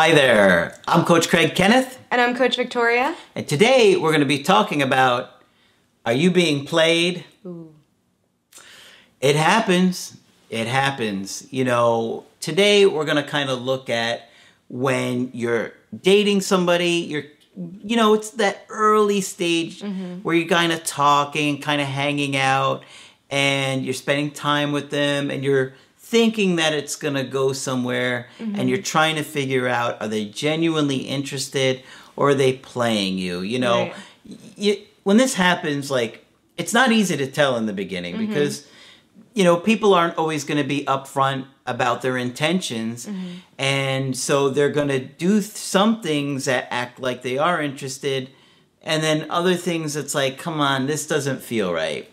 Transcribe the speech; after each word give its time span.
Hi 0.00 0.12
there, 0.12 0.80
I'm 0.88 1.04
Coach 1.04 1.28
Craig 1.28 1.54
Kenneth. 1.54 1.98
And 2.10 2.22
I'm 2.22 2.34
Coach 2.34 2.56
Victoria. 2.56 3.14
And 3.34 3.46
today 3.46 3.98
we're 3.98 4.12
going 4.12 4.20
to 4.20 4.26
be 4.26 4.42
talking 4.42 4.80
about 4.80 5.42
Are 6.06 6.12
you 6.14 6.30
being 6.30 6.64
played? 6.64 7.26
Ooh. 7.44 7.74
It 9.20 9.36
happens. 9.36 10.16
It 10.48 10.66
happens. 10.68 11.46
You 11.50 11.64
know, 11.64 12.24
today 12.40 12.86
we're 12.86 13.04
going 13.04 13.22
to 13.22 13.22
kind 13.22 13.50
of 13.50 13.60
look 13.60 13.90
at 13.90 14.30
when 14.70 15.32
you're 15.34 15.74
dating 15.94 16.40
somebody, 16.40 17.04
you're 17.06 17.24
you 17.84 17.94
know, 17.94 18.14
it's 18.14 18.30
that 18.30 18.64
early 18.70 19.20
stage 19.20 19.82
mm-hmm. 19.82 20.22
where 20.22 20.34
you're 20.34 20.48
kind 20.48 20.72
of 20.72 20.82
talking, 20.82 21.60
kind 21.60 21.82
of 21.82 21.86
hanging 21.86 22.38
out, 22.38 22.84
and 23.28 23.84
you're 23.84 23.92
spending 23.92 24.30
time 24.30 24.72
with 24.72 24.88
them, 24.88 25.30
and 25.30 25.44
you're 25.44 25.74
thinking 26.10 26.56
that 26.56 26.72
it's 26.72 26.96
going 26.96 27.14
to 27.14 27.24
go 27.24 27.52
somewhere, 27.52 28.28
mm-hmm. 28.38 28.58
and 28.58 28.68
you're 28.68 28.82
trying 28.82 29.16
to 29.16 29.22
figure 29.22 29.68
out 29.68 30.00
are 30.00 30.08
they 30.08 30.24
genuinely 30.24 30.98
interested 30.98 31.82
or 32.16 32.30
are 32.30 32.34
they 32.34 32.54
playing 32.54 33.18
you? 33.18 33.40
You 33.40 33.60
know, 33.60 33.82
right. 33.84 33.94
you, 34.56 34.76
when 35.04 35.16
this 35.16 35.34
happens, 35.34 35.90
like, 35.90 36.24
it's 36.56 36.74
not 36.74 36.92
easy 36.92 37.16
to 37.16 37.26
tell 37.26 37.56
in 37.56 37.66
the 37.66 37.72
beginning 37.72 38.16
mm-hmm. 38.16 38.26
because 38.26 38.66
you 39.34 39.44
know, 39.44 39.56
people 39.56 39.94
aren't 39.94 40.18
always 40.18 40.44
going 40.44 40.58
to 40.58 40.66
be 40.66 40.84
upfront 40.84 41.46
about 41.66 42.02
their 42.02 42.16
intentions. 42.16 43.06
Mm-hmm. 43.06 43.28
And 43.58 44.16
so 44.16 44.50
they're 44.50 44.70
going 44.70 44.88
to 44.88 44.98
do 44.98 45.40
some 45.40 46.02
things 46.02 46.46
that 46.46 46.66
act 46.70 46.98
like 46.98 47.22
they 47.22 47.38
are 47.38 47.62
interested. 47.62 48.30
And 48.82 49.02
then 49.02 49.30
other 49.30 49.54
things 49.54 49.94
that's 49.94 50.14
like, 50.14 50.38
come 50.38 50.60
on, 50.60 50.86
this 50.86 51.06
doesn't 51.06 51.42
feel 51.42 51.72
right. 51.72 52.10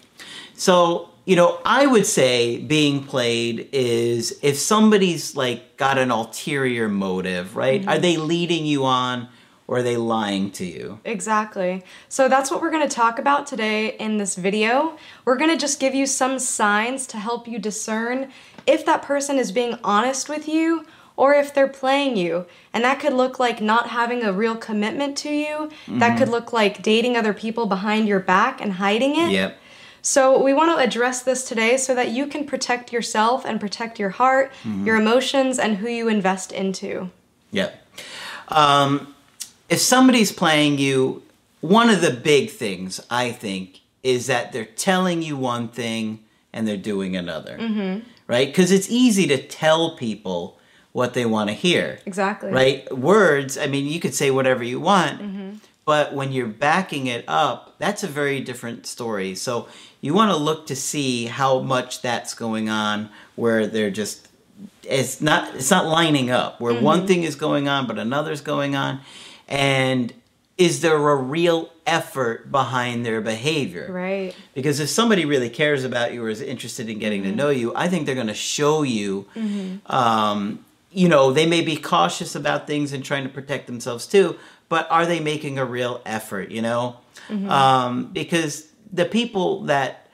So, 0.53 1.09
you 1.27 1.35
know, 1.35 1.59
I 1.65 1.85
would 1.85 2.05
say 2.05 2.57
being 2.57 3.03
played 3.03 3.67
is 3.73 4.39
if 4.41 4.57
somebody's 4.57 5.35
like 5.35 5.75
got 5.75 5.97
an 5.97 6.09
ulterior 6.09 6.87
motive, 6.87 7.57
right? 7.57 7.81
Mm-hmm. 7.81 7.89
Are 7.89 7.99
they 7.99 8.15
leading 8.15 8.65
you 8.65 8.85
on? 8.85 9.27
or 9.69 9.79
are 9.79 9.83
they 9.83 9.97
lying 9.97 10.49
to 10.49 10.63
you? 10.63 10.97
Exactly. 11.03 11.83
So 12.07 12.29
that's 12.29 12.49
what 12.49 12.61
we're 12.61 12.71
going 12.71 12.87
to 12.87 12.95
talk 12.95 13.19
about 13.19 13.45
today 13.45 13.97
in 13.97 14.17
this 14.17 14.35
video. 14.35 14.97
We're 15.25 15.35
going 15.35 15.49
to 15.49 15.57
just 15.57 15.81
give 15.81 15.93
you 15.93 16.05
some 16.05 16.39
signs 16.39 17.05
to 17.07 17.17
help 17.17 17.49
you 17.49 17.59
discern 17.59 18.31
if 18.65 18.85
that 18.85 19.01
person 19.01 19.37
is 19.37 19.51
being 19.51 19.77
honest 19.83 20.29
with 20.29 20.47
you 20.47 20.85
or 21.17 21.33
if 21.33 21.53
they're 21.53 21.67
playing 21.67 22.15
you. 22.15 22.45
And 22.71 22.85
that 22.85 23.01
could 23.01 23.11
look 23.11 23.39
like 23.39 23.59
not 23.59 23.89
having 23.89 24.23
a 24.23 24.31
real 24.31 24.55
commitment 24.55 25.17
to 25.17 25.31
you. 25.31 25.47
Mm-hmm. 25.47 25.99
That 25.99 26.17
could 26.17 26.29
look 26.29 26.53
like 26.53 26.81
dating 26.81 27.17
other 27.17 27.33
people 27.33 27.65
behind 27.65 28.07
your 28.07 28.21
back 28.21 28.61
and 28.61 28.71
hiding 28.71 29.17
it. 29.17 29.31
Yep. 29.31 29.59
So, 30.07 30.41
we 30.41 30.53
want 30.53 30.71
to 30.71 30.81
address 30.81 31.23
this 31.23 31.43
today 31.43 31.75
so 31.75 31.93
that 31.93 32.11
you 32.11 32.27
can 32.27 32.45
protect 32.45 32.93
yourself 32.93 33.43
and 33.43 33.59
protect 33.59 33.99
your 33.99 34.11
heart, 34.11 34.53
mm-hmm. 34.63 34.85
your 34.85 34.95
emotions, 34.95 35.59
and 35.59 35.75
who 35.75 35.89
you 35.89 36.07
invest 36.07 36.53
into. 36.53 37.11
Yep. 37.51 37.85
Um, 38.47 39.13
if 39.67 39.79
somebody's 39.79 40.31
playing 40.31 40.77
you, 40.77 41.23
one 41.59 41.89
of 41.89 41.99
the 41.99 42.11
big 42.11 42.51
things 42.51 43.01
I 43.09 43.33
think 43.33 43.81
is 44.01 44.27
that 44.27 44.53
they're 44.53 44.63
telling 44.63 45.21
you 45.21 45.35
one 45.35 45.67
thing 45.67 46.23
and 46.53 46.65
they're 46.65 46.77
doing 46.77 47.17
another. 47.17 47.57
Mm-hmm. 47.57 48.07
Right? 48.27 48.47
Because 48.47 48.71
it's 48.71 48.89
easy 48.89 49.27
to 49.27 49.37
tell 49.37 49.97
people 49.97 50.57
what 50.93 51.15
they 51.15 51.25
want 51.25 51.49
to 51.49 51.53
hear. 51.53 51.99
Exactly. 52.05 52.49
Right? 52.49 52.97
Words, 52.97 53.57
I 53.57 53.67
mean, 53.67 53.85
you 53.85 53.99
could 53.99 54.13
say 54.13 54.31
whatever 54.31 54.63
you 54.63 54.79
want, 54.79 55.21
mm-hmm. 55.21 55.55
But 55.87 56.13
when 56.13 56.33
you're 56.33 56.47
backing 56.47 57.07
it 57.07 57.23
up, 57.29 57.73
that's 57.79 58.03
a 58.03 58.07
very 58.07 58.41
different 58.41 58.85
story. 58.85 59.33
So 59.35 59.69
you 60.01 60.13
want 60.13 60.31
to 60.31 60.37
look 60.37 60.67
to 60.67 60.75
see 60.75 61.27
how 61.27 61.61
much 61.61 62.01
that's 62.01 62.33
going 62.33 62.67
on 62.67 63.09
where 63.35 63.65
they're 63.65 63.89
just 63.89 64.27
it's 64.83 65.21
not 65.21 65.55
it's 65.55 65.71
not 65.71 65.85
lining 65.85 66.29
up 66.29 66.59
where 66.59 66.73
mm-hmm. 66.73 66.83
one 66.83 67.07
thing 67.07 67.23
is 67.23 67.35
going 67.35 67.67
on 67.67 67.85
but 67.85 67.99
another's 67.99 68.41
going 68.41 68.75
on 68.75 68.99
and 69.47 70.13
is 70.57 70.81
there 70.81 70.95
a 70.95 71.15
real 71.15 71.71
effort 71.85 72.51
behind 72.51 73.05
their 73.05 73.21
behavior? 73.21 73.89
Right. 73.89 74.35
Because 74.55 74.79
if 74.79 74.89
somebody 74.89 75.23
really 75.23 75.49
cares 75.49 75.83
about 75.83 76.13
you 76.13 76.23
or 76.23 76.29
is 76.29 76.41
interested 76.41 76.89
in 76.89 76.99
getting 76.99 77.21
mm-hmm. 77.21 77.31
to 77.31 77.35
know 77.37 77.49
you, 77.49 77.73
I 77.75 77.87
think 77.87 78.07
they're 78.07 78.15
going 78.15 78.27
to 78.27 78.33
show 78.33 78.81
you. 78.81 79.27
Mm-hmm. 79.35 79.89
Um, 79.91 80.65
you 80.91 81.07
know, 81.07 81.31
they 81.31 81.45
may 81.45 81.61
be 81.61 81.77
cautious 81.77 82.33
about 82.33 82.65
things 82.65 82.91
and 82.91 83.05
trying 83.05 83.23
to 83.23 83.29
protect 83.29 83.67
themselves 83.67 84.07
too, 84.07 84.37
but 84.69 84.87
are 84.91 85.05
they 85.05 85.19
making 85.19 85.57
a 85.57 85.65
real 85.65 86.01
effort? 86.05 86.51
You 86.51 86.61
know, 86.61 86.97
mm-hmm. 87.27 87.49
um, 87.49 88.05
because 88.07 88.67
the 88.91 89.05
people 89.05 89.63
that 89.63 90.09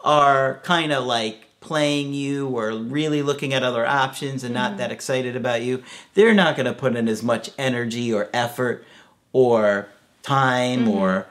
are 0.00 0.60
kind 0.64 0.92
of 0.92 1.04
like 1.04 1.46
playing 1.60 2.14
you 2.14 2.48
or 2.48 2.72
really 2.72 3.22
looking 3.22 3.52
at 3.52 3.62
other 3.62 3.86
options 3.86 4.42
and 4.44 4.54
not 4.54 4.70
mm-hmm. 4.70 4.78
that 4.78 4.90
excited 4.90 5.36
about 5.36 5.62
you, 5.62 5.82
they're 6.14 6.34
not 6.34 6.56
going 6.56 6.66
to 6.66 6.72
put 6.72 6.96
in 6.96 7.08
as 7.08 7.22
much 7.22 7.50
energy 7.58 8.12
or 8.12 8.28
effort 8.32 8.84
or 9.32 9.88
time 10.22 10.80
mm-hmm. 10.80 10.90
or 10.90 11.26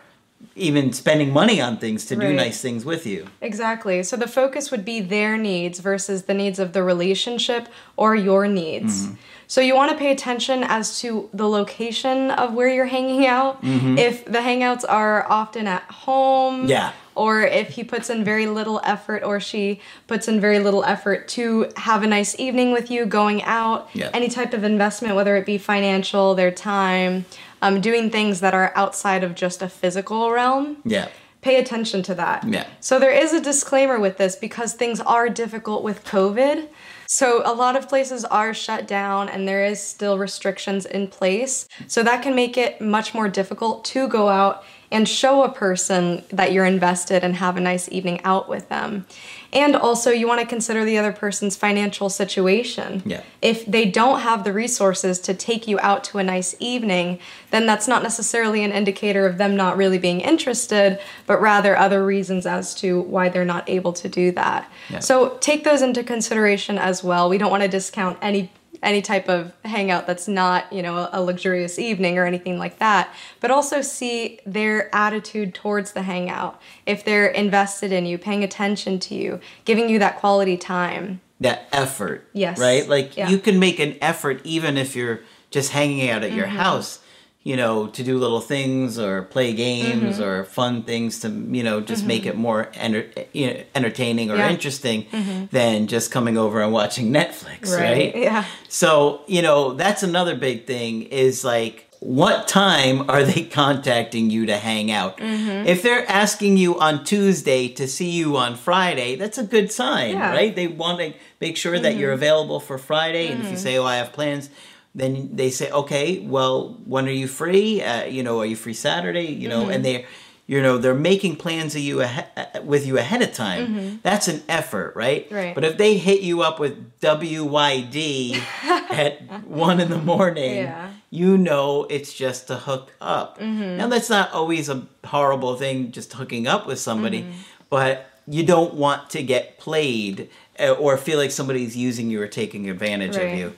even 0.56 0.94
spending 0.94 1.32
money 1.34 1.60
on 1.60 1.78
things 1.78 2.06
to 2.06 2.16
right. 2.16 2.28
do 2.28 2.34
nice 2.34 2.62
things 2.62 2.86
with 2.86 3.06
you. 3.06 3.28
Exactly. 3.42 4.04
So 4.04 4.16
the 4.16 4.28
focus 4.28 4.72
would 4.72 4.86
be 4.86 5.02
their 5.02 5.38
needs 5.38 5.80
versus 5.80 6.24
the 6.24 6.34
needs 6.34 6.60
of 6.60 6.74
the 6.74 6.84
relationship 6.84 7.68
or 7.98 8.16
your 8.16 8.48
needs. 8.48 9.08
Mm-hmm. 9.08 9.16
So 9.50 9.60
you 9.60 9.76
want 9.76 9.92
to 9.92 9.98
pay 9.98 10.12
attention 10.12 10.64
as 10.64 11.02
to 11.02 11.30
the 11.34 11.50
location 11.50 12.32
of 12.32 12.54
where 12.54 12.70
you're 12.70 12.86
hanging 12.86 13.26
out. 13.26 13.62
Mm-hmm. 13.62 13.98
If 13.98 14.24
the 14.24 14.40
hangouts 14.40 14.86
are 14.88 15.30
often 15.30 15.68
at 15.68 15.84
home, 15.84 16.68
yeah 16.68 16.94
or 17.20 17.42
if 17.42 17.72
he 17.72 17.84
puts 17.84 18.10
in 18.10 18.24
very 18.24 18.48
little 18.48 18.80
effort 18.82 19.24
or 19.24 19.42
she 19.42 19.82
puts 20.08 20.30
in 20.30 20.40
very 20.40 20.58
little 20.58 20.86
effort 20.86 21.28
to 21.28 21.70
have 21.76 22.02
a 22.02 22.08
nice 22.08 22.40
evening 22.40 22.72
with 22.72 22.90
you, 22.90 23.06
going 23.06 23.44
out, 23.44 23.90
yeah. 23.94 24.10
any 24.14 24.30
type 24.30 24.54
of 24.54 24.64
investment, 24.64 25.16
whether 25.16 25.36
it 25.36 25.46
be 25.46 25.58
financial, 25.58 26.34
their 26.34 26.50
time, 26.50 27.26
um, 27.62 27.82
doing 27.82 28.10
things 28.10 28.40
that 28.40 28.54
are 28.54 28.72
outside 28.74 29.22
of 29.22 29.36
just 29.36 29.62
a 29.62 29.68
physical 29.68 30.32
realm. 30.32 30.78
Yeah. 30.86 31.10
Pay 31.42 31.58
attention 31.58 32.04
to 32.04 32.16
that. 32.16 32.46
Yeah. 32.48 32.66
So 32.80 33.00
there 33.00 33.12
is 33.12 33.34
a 33.34 33.42
disclaimer 33.42 34.00
with 34.00 34.18
this 34.18 34.38
because 34.38 34.74
things 34.74 35.02
are 35.02 35.28
difficult 35.28 35.84
with 35.84 36.06
COVID. 36.06 36.70
So 37.12 37.42
a 37.44 37.56
lot 37.56 37.76
of 37.76 37.90
places 37.90 38.24
are 38.24 38.54
shut 38.54 38.88
down 38.88 39.30
and 39.30 39.48
there 39.48 39.66
is 39.66 39.82
still 39.82 40.20
restrictions 40.20 40.86
in 40.86 41.08
place. 41.08 41.68
So 41.88 42.04
that 42.04 42.22
can 42.22 42.36
make 42.36 42.56
it 42.56 42.80
much 42.82 43.16
more 43.16 43.28
difficult 43.28 43.84
to 43.86 44.08
go 44.08 44.30
out 44.30 44.64
and 44.92 45.08
show 45.08 45.44
a 45.44 45.52
person 45.52 46.24
that 46.30 46.52
you're 46.52 46.66
invested 46.66 47.24
and 47.24 47.36
have 47.36 47.58
a 47.58 47.60
nice 47.60 47.90
evening 47.92 48.20
out 48.24 48.50
with 48.50 48.70
them. 48.70 49.06
And 49.52 49.76
also, 49.76 50.12
you 50.12 50.28
want 50.28 50.42
to 50.42 50.48
consider 50.48 50.86
the 50.86 50.98
other 50.98 51.12
person's 51.12 51.56
financial 51.56 52.10
situation. 52.10 53.02
Yeah. 53.06 53.24
If 53.42 53.66
they 53.66 53.86
don't 53.86 54.20
have 54.20 54.44
the 54.44 54.54
resources 54.54 55.20
to 55.22 55.34
take 55.34 55.68
you 55.68 55.80
out 55.80 56.04
to 56.06 56.20
a 56.20 56.24
nice 56.24 56.56
evening, 56.60 57.20
then 57.50 57.66
that's 57.66 57.88
not 57.88 58.04
necessarily 58.04 58.64
an 58.64 58.72
indicator 58.72 59.26
of 59.26 59.40
them 59.40 59.56
not 59.56 59.76
really 59.76 59.98
being 59.98 60.22
interested, 60.22 61.00
but 61.26 61.42
rather 61.42 61.76
other 61.76 62.06
reasons 62.06 62.46
as 62.46 62.76
to 62.76 63.02
why 63.02 63.30
they're 63.30 63.46
not 63.46 63.68
able 63.68 63.94
to 63.94 64.08
do 64.08 64.32
that. 64.34 64.72
Yeah. 64.90 65.00
So 65.00 65.38
take 65.40 65.64
those 65.64 65.82
into 65.82 66.04
consideration 66.04 66.78
as 66.78 67.04
well. 67.04 67.28
We 67.28 67.40
don't 67.40 67.52
want 67.52 67.64
to 67.64 67.70
discount 67.70 68.20
any 68.22 68.52
any 68.82 69.02
type 69.02 69.28
of 69.28 69.54
hangout 69.66 70.08
that's 70.08 70.28
not, 70.28 70.72
you 70.72 70.82
know, 70.82 71.10
a 71.12 71.22
luxurious 71.22 71.78
evening 71.78 72.18
or 72.18 72.26
anything 72.26 72.58
like 72.58 72.80
that, 72.80 73.14
but 73.40 73.52
also 73.52 73.82
see 73.82 74.40
their 74.46 74.94
attitude 74.96 75.54
towards 75.54 75.92
the 75.92 76.04
hangout. 76.04 76.62
If 76.86 77.04
they're 77.04 77.28
invested 77.28 77.92
in 77.92 78.06
you, 78.06 78.18
paying 78.18 78.44
attention 78.44 79.00
to 79.00 79.16
you, 79.16 79.40
giving 79.66 79.90
you 79.90 80.00
that 80.00 80.18
quality 80.20 80.58
time. 80.58 81.22
That 81.40 81.68
effort. 81.72 82.28
Yes. 82.34 82.58
Right? 82.58 82.88
Like 82.88 83.18
yeah. 83.18 83.30
you 83.30 83.40
can 83.40 83.60
make 83.60 83.80
an 83.80 83.98
effort 84.02 84.42
even 84.44 84.78
if 84.78 84.96
you're 84.96 85.22
just 85.52 85.72
hanging 85.72 86.10
out 86.10 86.24
at 86.24 86.30
mm-hmm. 86.30 86.38
your 86.38 86.48
house 86.48 87.00
you 87.44 87.56
know, 87.56 87.88
to 87.88 88.04
do 88.04 88.18
little 88.18 88.42
things 88.42 89.00
or 89.00 89.24
play 89.24 89.54
games 89.54 90.16
mm-hmm. 90.18 90.24
or 90.24 90.44
fun 90.44 90.84
things 90.84 91.20
to, 91.22 91.30
you 91.30 91.64
know, 91.64 91.80
just 91.80 92.02
mm-hmm. 92.02 92.08
make 92.10 92.26
it 92.26 92.36
more 92.36 92.70
enter- 92.74 93.10
you 93.32 93.48
know, 93.48 93.64
entertaining 93.74 94.30
or 94.30 94.36
yeah. 94.36 94.50
interesting 94.50 95.06
mm-hmm. 95.06 95.46
than 95.52 95.88
just 95.88 96.12
coming 96.12 96.38
over 96.38 96.62
and 96.62 96.74
watching 96.74 97.12
Netflix, 97.14 97.72
right. 97.72 97.82
right? 97.82 98.16
Yeah. 98.16 98.46
So, 98.68 99.22
you 99.28 99.42
know, 99.42 99.74
that's 99.74 100.04
another 100.04 100.36
big 100.36 100.68
thing 100.68 101.04
is 101.04 101.46
like 101.46 101.90
what 102.00 102.48
time 102.48 103.10
are 103.10 103.24
they 103.24 103.44
contacting 103.52 104.30
you 104.30 104.46
to 104.48 104.58
hang 104.58 104.92
out? 104.92 105.18
Mm-hmm. 105.18 105.68
If 105.68 105.82
they're 105.82 106.10
asking 106.10 106.58
you 106.58 106.80
on 106.80 107.04
Tuesday 107.04 107.68
to 107.70 107.88
see 107.88 108.10
you 108.10 108.38
on 108.38 108.56
Friday, 108.56 109.16
that's 109.16 109.38
a 109.38 109.44
good 109.44 109.72
sign, 109.72 110.12
Yeah. 110.12 110.26
Mm-hmm. 110.26 110.36
right? 110.36 110.56
They 110.56 110.68
want 110.68 111.00
to 111.00 111.14
make 111.40 111.58
sure 111.58 111.80
that 111.80 111.96
you're 111.96 112.12
available 112.12 112.60
for 112.60 112.78
Friday. 112.78 113.28
And 113.28 113.44
if 113.44 113.52
you 113.52 113.58
say, 113.58 113.78
oh, 113.78 113.86
I 113.86 113.98
have 113.98 114.12
plans, 114.14 114.50
then 114.96 115.30
they 115.36 115.50
say, 115.52 115.70
okay, 115.72 116.20
well, 116.20 116.80
when 116.86 117.08
are 117.08 117.12
you 117.12 117.28
free? 117.28 117.82
Uh, 117.82 118.06
you 118.06 118.24
know, 118.24 118.40
are 118.40 118.46
you 118.46 118.56
free 118.56 118.74
Saturday? 118.74 119.28
You 119.28 119.48
know, 119.50 119.62
Mm-hmm. 119.64 119.72
and 119.72 119.86
they, 119.86 120.06
you 120.48 120.62
know, 120.64 120.80
they're 120.80 120.96
making 120.96 121.36
plans 121.36 121.76
of 121.76 121.82
you 121.82 122.02
ahe- 122.02 122.26
uh, 122.36 122.62
with 122.64 122.88
you 122.88 122.98
ahead 122.98 123.22
of 123.22 123.32
time. 123.34 124.00
That's 124.02 124.28
an 124.28 124.42
effort, 124.50 124.96
right? 124.96 125.26
Mm-hmm. 125.26 125.36
Right. 125.36 125.56
But 125.56 125.64
if 125.64 125.78
they 125.78 125.98
hit 125.98 126.22
you 126.22 126.42
up 126.42 126.60
with 126.60 127.00
WYD 127.02 128.42
at 128.90 129.48
one 129.48 129.80
in 129.80 129.90
the 129.90 129.98
morning, 129.98 130.56
Yeah. 130.56 130.92
you 131.10 131.38
know 131.38 131.86
it's 131.90 132.14
just 132.14 132.48
to 132.48 132.56
hook 132.56 132.92
up. 133.00 133.38
Mm-hmm. 133.40 133.78
Now 133.78 133.88
that's 133.88 134.10
not 134.10 134.32
always 134.34 134.70
a 134.70 134.88
horrible 135.06 135.56
thing, 135.56 135.92
just 135.92 136.14
hooking 136.14 136.48
up 136.48 136.66
with 136.68 136.80
somebody, 136.80 137.22
Mm-hmm. 137.24 137.32
but 137.70 138.06
you 138.28 138.44
don't 138.44 138.74
want 138.76 139.10
to 139.12 139.24
get 139.24 139.58
played 139.58 140.30
uh, 140.60 140.72
or 140.74 140.98
feel 140.98 141.18
like 141.18 141.32
somebody's 141.32 141.76
using 141.76 142.10
you 142.12 142.22
or 142.22 142.28
taking 142.28 142.70
advantage 142.70 143.16
of 143.18 143.38
you. 143.38 143.56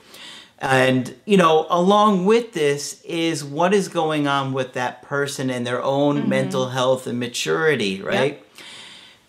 And, 0.62 1.16
you 1.24 1.36
know, 1.36 1.66
along 1.70 2.24
with 2.24 2.52
this 2.52 3.02
is 3.02 3.42
what 3.42 3.74
is 3.74 3.88
going 3.88 4.28
on 4.28 4.52
with 4.52 4.74
that 4.74 5.02
person 5.02 5.50
and 5.50 5.66
their 5.66 5.82
own 5.82 6.20
Mm-hmm. 6.20 6.28
mental 6.28 6.68
health 6.68 7.06
and 7.06 7.18
maturity, 7.18 8.00
right? 8.00 8.44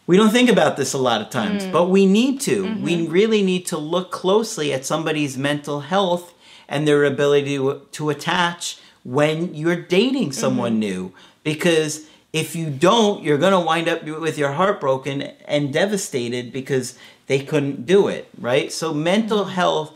We 0.06 0.15
don't 0.18 0.31
think 0.31 0.50
about 0.50 0.77
this 0.77 0.94
a 0.94 0.97
lot 0.97 1.21
of 1.21 1.30
times, 1.30 1.63
mm. 1.63 1.71
but 1.71 1.89
we 1.89 2.06
need 2.06 2.41
to. 2.41 2.63
We 2.81 2.97
mm-hmm. 2.97 3.12
really 3.12 3.41
need 3.41 3.65
to 3.68 3.77
look 3.77 4.12
closely 4.12 4.74
at 4.74 4.85
somebody's 4.85 5.38
mental 5.38 5.80
health 5.81 6.33
and 6.68 6.88
their 6.88 7.03
ability 7.06 7.57
to, 7.57 7.81
to 7.94 8.09
attach 8.09 8.77
when 9.03 9.56
you're 9.56 9.81
dating 9.81 10.33
someone 10.33 10.74
mm-hmm. 10.74 10.80
new. 10.80 11.13
Because 11.44 12.06
if 12.33 12.56
you 12.56 12.69
don't, 12.69 13.24
you're 13.24 13.38
going 13.38 13.53
to 13.53 13.59
wind 13.59 13.88
up 13.88 14.03
with 14.03 14.38
your 14.38 14.51
heart 14.51 14.81
broken 14.81 15.21
and 15.45 15.71
devastated 15.71 16.51
because 16.51 16.97
they 17.27 17.39
couldn't 17.39 17.85
do 17.85 18.07
it, 18.07 18.27
right? 18.38 18.71
So, 18.71 18.94
mental 18.94 19.45
mm-hmm. 19.45 19.51
health 19.51 19.94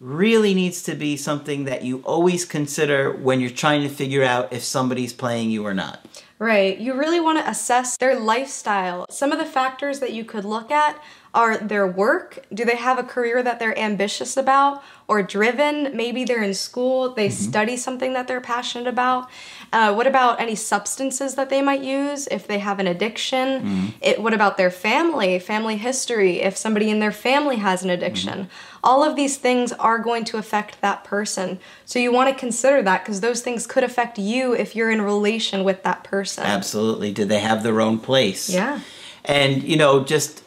really 0.00 0.54
needs 0.54 0.82
to 0.82 0.94
be 0.94 1.14
something 1.14 1.64
that 1.64 1.84
you 1.84 1.98
always 2.04 2.46
consider 2.46 3.12
when 3.12 3.38
you're 3.38 3.50
trying 3.50 3.82
to 3.82 3.88
figure 3.88 4.24
out 4.24 4.50
if 4.50 4.64
somebody's 4.64 5.12
playing 5.12 5.50
you 5.50 5.64
or 5.64 5.74
not. 5.74 6.04
Right. 6.38 6.78
You 6.78 6.94
really 6.94 7.20
want 7.20 7.38
to 7.38 7.48
assess 7.48 7.98
their 7.98 8.18
lifestyle. 8.18 9.04
Some 9.10 9.30
of 9.30 9.38
the 9.38 9.44
factors 9.44 10.00
that 10.00 10.14
you 10.14 10.24
could 10.24 10.46
look 10.46 10.70
at 10.70 10.98
are 11.32 11.56
their 11.58 11.86
work. 11.86 12.44
Do 12.52 12.64
they 12.64 12.76
have 12.76 12.98
a 12.98 13.04
career 13.04 13.42
that 13.42 13.58
they're 13.58 13.78
ambitious 13.78 14.36
about 14.36 14.82
or 15.06 15.22
driven? 15.22 15.96
Maybe 15.96 16.24
they're 16.24 16.42
in 16.42 16.54
school, 16.54 17.14
they 17.14 17.28
mm-hmm. 17.28 17.50
study 17.50 17.76
something 17.76 18.14
that 18.14 18.26
they're 18.26 18.40
passionate 18.40 18.88
about. 18.88 19.30
Uh, 19.72 19.94
what 19.94 20.08
about 20.08 20.40
any 20.40 20.56
substances 20.56 21.36
that 21.36 21.48
they 21.48 21.62
might 21.62 21.82
use 21.82 22.26
if 22.28 22.48
they 22.48 22.58
have 22.58 22.80
an 22.80 22.88
addiction? 22.88 23.48
Mm-hmm. 23.48 23.86
It, 24.00 24.20
what 24.20 24.34
about 24.34 24.56
their 24.56 24.70
family, 24.70 25.38
family 25.38 25.76
history, 25.76 26.40
if 26.40 26.56
somebody 26.56 26.90
in 26.90 26.98
their 26.98 27.12
family 27.12 27.56
has 27.56 27.84
an 27.84 27.90
addiction? 27.90 28.38
Mm-hmm. 28.40 28.80
All 28.82 29.04
of 29.04 29.14
these 29.14 29.36
things 29.36 29.72
are 29.74 29.98
going 29.98 30.24
to 30.24 30.36
affect 30.36 30.80
that 30.80 31.04
person. 31.04 31.60
So 31.84 31.98
you 32.00 32.12
want 32.12 32.28
to 32.30 32.34
consider 32.34 32.82
that 32.82 33.04
because 33.04 33.20
those 33.20 33.40
things 33.40 33.66
could 33.66 33.84
affect 33.84 34.18
you 34.18 34.54
if 34.54 34.74
you're 34.74 34.90
in 34.90 35.02
relation 35.02 35.62
with 35.62 35.84
that 35.84 36.02
person. 36.02 36.44
Absolutely. 36.44 37.12
Do 37.12 37.24
they 37.24 37.40
have 37.40 37.62
their 37.62 37.80
own 37.80 38.00
place? 38.00 38.48
Yeah. 38.48 38.80
And, 39.24 39.62
you 39.62 39.76
know, 39.76 40.02
just 40.02 40.42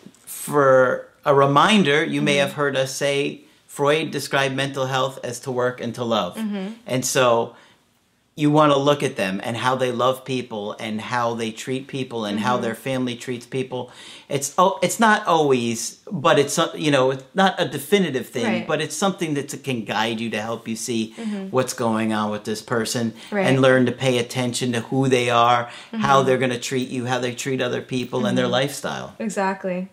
for 0.48 1.08
a 1.26 1.34
reminder, 1.34 2.04
you 2.04 2.20
Mm-hmm. 2.20 2.26
may 2.26 2.36
have 2.38 2.54
heard 2.54 2.76
us 2.76 2.94
say 2.94 3.42
Freud 3.68 4.12
described 4.12 4.56
mental 4.56 4.86
health 4.88 5.20
as 5.24 5.40
to 5.42 5.52
work 5.52 5.80
and 5.82 5.96
to 5.96 6.04
love. 6.04 6.36
Mm-hmm. 6.36 6.74
And 6.86 7.06
so 7.06 7.56
you 8.36 8.50
want 8.50 8.72
to 8.74 8.80
look 8.80 9.04
at 9.04 9.16
them 9.16 9.40
and 9.44 9.56
how 9.56 9.76
they 9.76 9.92
love 9.92 10.26
people 10.26 10.76
and 10.80 11.00
how 11.00 11.36
they 11.36 11.52
treat 11.52 11.88
people 11.88 12.26
and 12.26 12.38
Mm-hmm. 12.38 12.48
how 12.48 12.58
their 12.58 12.76
family 12.76 13.16
treats 13.16 13.46
people. 13.46 13.92
It's 14.28 14.54
oh, 14.58 14.80
it's 14.82 15.00
not 15.00 15.26
always, 15.28 16.00
but 16.12 16.36
it's 16.40 16.60
you 16.76 16.92
know, 16.92 17.12
it's 17.12 17.24
not 17.36 17.54
a 17.60 17.68
definitive 17.78 18.28
thing, 18.28 18.46
Right. 18.46 18.68
but 18.68 18.82
it's 18.82 18.96
something 18.96 19.36
that 19.36 19.48
can 19.64 19.86
guide 19.86 20.20
you 20.20 20.30
to 20.32 20.42
help 20.42 20.68
you 20.68 20.76
see 20.76 21.14
what's 21.52 21.74
going 21.86 22.12
on 22.20 22.32
with 22.32 22.44
this 22.44 22.62
person 22.62 23.12
Mm-hmm. 23.12 23.36
Right. 23.36 23.48
and 23.48 23.62
learn 23.62 23.86
to 23.86 23.92
pay 24.06 24.18
attention 24.18 24.68
to 24.74 24.82
who 24.90 25.08
they 25.08 25.30
are, 25.30 25.62
how 25.92 26.18
Mm-hmm. 26.18 26.26
they're 26.26 26.38
going 26.46 26.58
to 26.60 26.60
treat 26.72 26.90
you, 26.90 27.06
how 27.06 27.20
they 27.20 27.34
treat 27.36 27.62
other 27.62 27.82
people 27.96 28.20
and 28.28 28.36
their 28.38 28.52
lifestyle. 28.60 29.08
Exactly. 29.20 29.88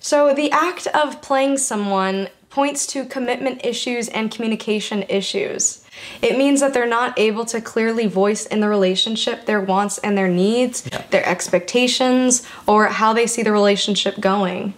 So 0.00 0.34
the 0.34 0.50
act 0.50 0.86
of 0.88 1.20
playing 1.22 1.58
someone 1.58 2.28
points 2.48 2.86
to 2.88 3.04
commitment 3.04 3.64
issues 3.64 4.08
and 4.08 4.30
communication 4.30 5.04
issues. 5.08 5.84
It 6.20 6.36
means 6.36 6.60
that 6.60 6.74
they're 6.74 6.86
not 6.86 7.16
able 7.18 7.44
to 7.44 7.60
clearly 7.60 8.06
voice 8.06 8.44
in 8.46 8.60
the 8.60 8.68
relationship 8.68 9.46
their 9.46 9.60
wants 9.60 9.98
and 9.98 10.18
their 10.18 10.26
needs, 10.26 10.88
Yeah. 10.90 11.02
their 11.10 11.24
expectations, 11.24 12.42
or 12.66 12.86
how 12.86 13.12
they 13.12 13.26
see 13.26 13.42
the 13.42 13.52
relationship 13.52 14.18
going. 14.18 14.74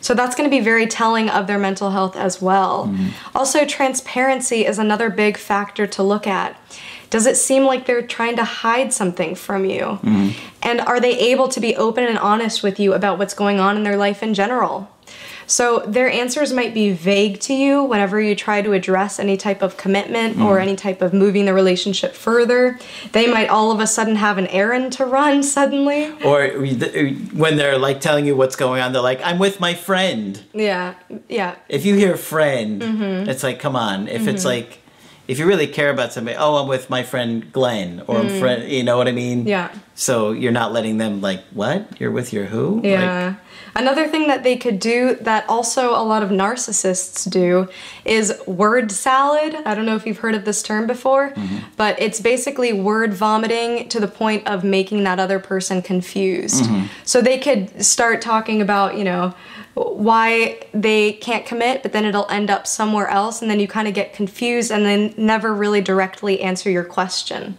So 0.00 0.14
that's 0.14 0.34
going 0.34 0.48
to 0.48 0.56
be 0.56 0.62
very 0.62 0.86
telling 0.86 1.28
of 1.28 1.46
their 1.46 1.58
mental 1.58 1.90
health 1.90 2.16
as 2.16 2.40
well. 2.40 2.86
Mm-hmm. 2.86 3.08
Also, 3.36 3.66
transparency 3.66 4.64
is 4.64 4.78
another 4.78 5.10
big 5.10 5.36
factor 5.36 5.86
to 5.88 6.02
look 6.02 6.26
at. 6.26 6.56
Does 7.10 7.26
it 7.26 7.36
seem 7.36 7.64
like 7.64 7.86
they're 7.86 8.06
trying 8.06 8.36
to 8.36 8.44
hide 8.44 8.92
something 8.92 9.34
from 9.34 9.64
you? 9.64 9.80
Mm-hmm. 9.80 10.30
And 10.62 10.80
are 10.80 11.00
they 11.00 11.18
able 11.18 11.48
to 11.48 11.60
be 11.60 11.76
open 11.76 12.04
and 12.04 12.18
honest 12.18 12.62
with 12.62 12.78
you 12.78 12.94
about 12.94 13.18
what's 13.18 13.34
going 13.34 13.58
on 13.58 13.76
in 13.76 13.82
their 13.82 13.96
life 13.96 14.22
in 14.22 14.32
general? 14.32 14.88
So 15.50 15.80
their 15.80 16.08
answers 16.08 16.52
might 16.52 16.74
be 16.74 16.92
vague 16.92 17.40
to 17.40 17.54
you 17.54 17.82
whenever 17.82 18.20
you 18.20 18.36
try 18.36 18.62
to 18.62 18.72
address 18.72 19.18
any 19.18 19.36
type 19.36 19.62
of 19.62 19.76
commitment 19.76 20.36
or 20.38 20.54
mm-hmm. 20.58 20.62
any 20.62 20.76
type 20.76 21.02
of 21.02 21.12
moving 21.12 21.44
the 21.44 21.52
relationship 21.52 22.14
further. 22.14 22.78
They 23.10 23.26
might 23.26 23.48
all 23.48 23.72
of 23.72 23.80
a 23.80 23.86
sudden 23.88 24.14
have 24.14 24.38
an 24.38 24.46
errand 24.46 24.92
to 24.94 25.06
run 25.06 25.42
suddenly. 25.56 26.12
Or 26.22 26.50
when 26.50 27.56
they're 27.56 27.78
like 27.78 28.00
telling 28.00 28.26
you 28.26 28.36
what's 28.36 28.54
going 28.54 28.80
on, 28.80 28.92
they're 28.92 29.02
like, 29.02 29.20
"I'm 29.24 29.40
with 29.40 29.58
my 29.58 29.74
friend." 29.74 30.40
Yeah, 30.52 30.94
yeah, 31.28 31.56
If 31.68 31.84
you 31.84 31.96
hear 31.96 32.16
friend, 32.16 32.80
Mm-hmm. 32.80 33.28
it's 33.28 33.42
like, 33.42 33.58
come 33.58 33.74
on. 33.74 34.06
If 34.06 34.28
it's 34.28 34.44
mm-hmm. 34.44 34.70
like, 34.70 34.78
if 35.30 35.38
you 35.38 35.46
really 35.46 35.68
care 35.68 35.90
about 35.90 36.12
somebody, 36.12 36.36
oh, 36.36 36.56
I'm 36.56 36.66
with 36.66 36.90
my 36.90 37.04
friend 37.04 37.52
Glenn, 37.52 38.02
or 38.08 38.18
I'm 38.18 38.28
friend, 38.40 38.68
you 38.68 38.82
know 38.82 38.96
what 38.96 39.06
I 39.06 39.12
mean? 39.12 39.44
Mm. 39.44 39.48
yeah. 39.48 39.70
So 39.94 40.32
you're 40.32 40.52
not 40.52 40.72
letting 40.72 40.98
them 40.98 41.20
like, 41.20 41.42
what? 41.52 42.00
You're 42.00 42.10
with 42.10 42.32
your 42.32 42.46
who? 42.46 42.80
Yeah. 42.82 43.34
Another 43.74 44.08
thing 44.08 44.26
that 44.28 44.42
they 44.42 44.56
could 44.56 44.80
do 44.80 45.14
that 45.20 45.44
also 45.48 45.90
a 45.90 46.02
lot 46.02 46.22
of 46.22 46.30
narcissists 46.30 47.30
do 47.30 47.68
is 48.04 48.34
word 48.46 48.90
salad. 48.90 49.54
I 49.64 49.74
don't 49.74 49.86
know 49.86 49.94
if 49.94 50.06
you've 50.06 50.18
heard 50.18 50.34
of 50.34 50.44
this 50.44 50.62
term 50.62 50.86
before, 50.86 51.30
mm-hmm. 51.30 51.58
but 51.76 52.00
it's 52.00 52.20
basically 52.20 52.72
word 52.72 53.12
vomiting 53.12 53.88
to 53.90 54.00
the 54.00 54.08
point 54.08 54.46
of 54.48 54.64
making 54.64 55.04
that 55.04 55.20
other 55.20 55.38
person 55.38 55.82
confused. 55.82 56.64
Mm-hmm. 56.64 56.86
So 57.04 57.20
they 57.20 57.38
could 57.38 57.84
start 57.84 58.22
talking 58.22 58.60
about, 58.60 58.96
you 58.96 59.04
know, 59.04 59.34
why 59.74 60.60
they 60.74 61.12
can't 61.12 61.46
commit, 61.46 61.82
but 61.82 61.92
then 61.92 62.04
it'll 62.04 62.28
end 62.28 62.50
up 62.50 62.66
somewhere 62.66 63.06
else, 63.06 63.40
and 63.40 63.50
then 63.50 63.60
you 63.60 63.68
kind 63.68 63.86
of 63.86 63.94
get 63.94 64.12
confused 64.12 64.72
and 64.72 64.84
then 64.84 65.14
never 65.16 65.54
really 65.54 65.80
directly 65.80 66.40
answer 66.40 66.68
your 66.68 66.84
question. 66.84 67.56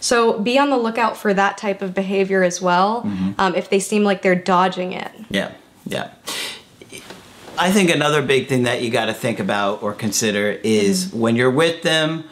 So 0.00 0.38
be 0.38 0.58
on 0.58 0.70
the 0.70 0.76
lookout 0.76 1.16
for 1.16 1.34
that 1.34 1.58
type 1.58 1.82
of 1.82 1.94
behavior 1.94 2.42
as 2.42 2.60
well 2.60 3.02
um, 3.38 3.54
if 3.54 3.68
they 3.70 3.80
seem 3.80 4.04
like 4.04 4.22
they're 4.22 4.34
dodging 4.34 4.92
it. 4.92 5.10
Yeah, 5.30 5.52
yeah. 5.86 6.10
I 7.58 7.72
think 7.72 7.90
another 7.90 8.22
big 8.22 8.46
thing 8.48 8.62
that 8.64 8.82
you 8.82 8.90
got 8.90 9.06
to 9.06 9.14
think 9.14 9.40
about 9.40 9.82
or 9.82 9.92
consider 9.92 10.50
is 10.62 11.06
Mm-hmm. 11.06 11.18
when 11.20 11.36
you're 11.36 11.50
with 11.50 11.82
them, 11.82 12.24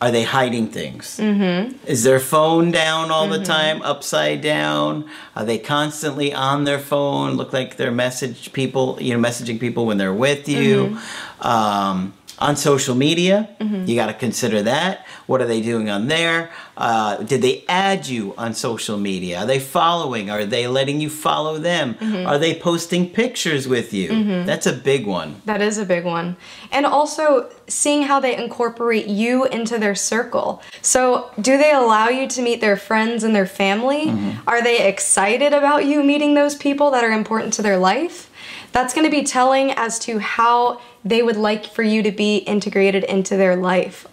are 0.00 0.10
they 0.10 0.24
hiding 0.24 0.66
things? 0.66 1.18
Mm-hmm. 1.18 1.76
Is 1.86 2.02
their 2.02 2.18
phone 2.18 2.72
down 2.72 3.12
all 3.12 3.28
Mm-hmm. 3.28 3.38
the 3.42 3.44
time, 3.44 3.82
upside 3.82 4.40
down? 4.40 5.08
Are 5.36 5.44
they 5.44 5.58
constantly 5.58 6.34
on 6.34 6.64
their 6.64 6.80
phone? 6.80 7.34
Look 7.34 7.52
like 7.52 7.76
they're 7.76 7.92
message 7.92 8.52
people, 8.52 8.98
you 9.00 9.16
know, 9.16 9.28
messaging 9.28 9.60
people 9.60 9.86
when 9.86 9.98
they're 9.98 10.12
with 10.12 10.48
you. 10.48 10.86
Mm-hmm. 10.98 11.46
Um, 11.46 12.14
on 12.42 12.56
social 12.56 12.96
media, 12.96 13.48
you 13.86 13.94
got 13.94 14.06
to 14.06 14.14
consider 14.14 14.62
that. 14.62 15.06
What 15.26 15.40
are 15.40 15.46
they 15.46 15.62
doing 15.62 15.88
on 15.88 16.08
there? 16.08 16.50
Uh, 16.76 17.18
did 17.18 17.40
they 17.40 17.64
add 17.68 18.08
you 18.08 18.34
on 18.36 18.52
social 18.54 18.98
media? 18.98 19.40
Are 19.40 19.46
they 19.46 19.60
following? 19.60 20.28
Are 20.28 20.44
they 20.44 20.66
letting 20.66 21.00
you 21.00 21.08
follow 21.08 21.58
them? 21.58 21.94
Mm-hmm. 21.94 22.26
Are 22.26 22.38
they 22.38 22.58
posting 22.58 23.08
pictures 23.08 23.68
with 23.68 23.94
you? 23.94 24.44
That's 24.44 24.66
a 24.66 24.72
big 24.72 25.06
one. 25.06 25.40
That 25.44 25.62
is 25.62 25.78
a 25.78 25.86
big 25.86 26.04
one. 26.04 26.36
And 26.72 26.84
also 26.84 27.48
seeing 27.68 28.02
how 28.02 28.18
they 28.18 28.36
incorporate 28.36 29.06
you 29.06 29.46
into 29.46 29.78
their 29.78 29.94
circle. 29.94 30.62
So, 30.82 31.30
do 31.40 31.56
they 31.56 31.72
allow 31.72 32.08
you 32.08 32.26
to 32.28 32.42
meet 32.42 32.60
their 32.60 32.76
friends 32.76 33.22
and 33.22 33.34
their 33.36 33.46
family? 33.46 34.12
Are 34.46 34.62
they 34.62 34.88
excited 34.88 35.52
about 35.52 35.84
you 35.84 36.02
meeting 36.02 36.34
those 36.34 36.56
people 36.56 36.90
that 36.90 37.04
are 37.04 37.12
important 37.12 37.52
to 37.54 37.62
their 37.62 37.78
life? 37.78 38.30
That's 38.72 38.94
going 38.94 39.04
to 39.04 39.10
be 39.10 39.22
telling 39.22 39.70
as 39.72 39.98
to 40.00 40.18
how 40.18 40.80
they 41.04 41.22
would 41.22 41.36
like 41.36 41.66
for 41.66 41.82
you 41.82 42.02
to 42.02 42.10
be 42.10 42.38
integrated 42.38 43.04
into 43.04 43.36
their 43.36 43.56
life. 43.56 44.06